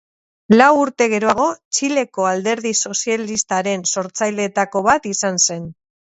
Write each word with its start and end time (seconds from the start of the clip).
Lau 0.55 0.67
urte 0.83 1.07
geroago 1.09 1.43
Txileko 1.79 2.25
Alderdi 2.29 2.71
Sozialistaren 2.89 3.83
sortzaileetako 3.97 4.83
bat 4.89 5.05
izan 5.11 5.39
zen. 5.49 5.69